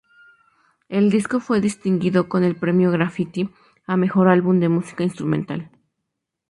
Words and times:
El 0.89 1.11
disco 1.11 1.39
fue 1.39 1.61
distinguido 1.61 2.27
con 2.27 2.43
el 2.43 2.55
Premio 2.55 2.89
Graffiti 2.89 3.51
a 3.85 3.97
mejor 3.97 4.29
álbum 4.29 4.59
de 4.59 4.67
música 4.67 5.03
instrumental. 5.03 5.69